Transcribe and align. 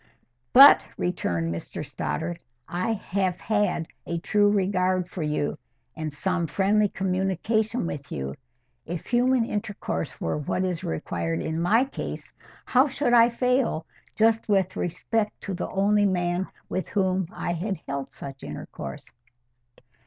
"But," 0.51 0.87
returned 0.97 1.53
Mr 1.53 1.85
Stoddart, 1.85 2.41
"I 2.67 2.93
had 2.93 3.35
had 3.39 3.87
a 4.07 4.17
true 4.17 4.49
regard 4.49 5.07
for 5.07 5.21
you, 5.21 5.59
and 5.95 6.11
some 6.11 6.47
friendly 6.47 6.89
communication 6.89 7.85
with 7.85 8.11
you. 8.11 8.33
If 8.87 9.05
human 9.05 9.45
intercourse 9.45 10.19
were 10.19 10.39
what 10.39 10.63
is 10.63 10.83
required 10.83 11.39
in 11.43 11.61
my 11.61 11.85
case, 11.85 12.33
how 12.65 12.87
should 12.87 13.13
I 13.13 13.29
fail 13.29 13.85
just 14.15 14.49
with 14.49 14.75
respect 14.75 15.39
to 15.41 15.53
the 15.53 15.69
only 15.69 16.07
man 16.07 16.47
with 16.67 16.89
whom 16.89 17.27
I 17.31 17.53
had 17.53 17.79
held 17.87 18.11
such 18.11 18.41
intercourse?" 18.41 19.07